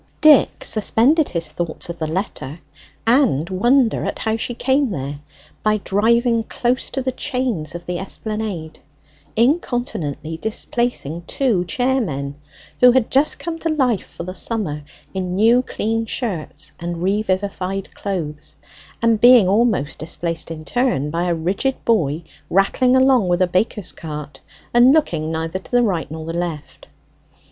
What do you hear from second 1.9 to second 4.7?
the letter and wonder at how she